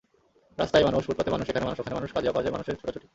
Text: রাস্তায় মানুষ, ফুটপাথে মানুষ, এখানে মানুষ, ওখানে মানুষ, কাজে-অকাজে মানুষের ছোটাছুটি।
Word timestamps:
রাস্তায় 0.61 0.85
মানুষ, 0.87 1.01
ফুটপাথে 1.07 1.31
মানুষ, 1.33 1.45
এখানে 1.51 1.65
মানুষ, 1.67 1.79
ওখানে 1.81 1.95
মানুষ, 1.97 2.09
কাজে-অকাজে 2.15 2.53
মানুষের 2.55 2.77
ছোটাছুটি। 2.79 3.07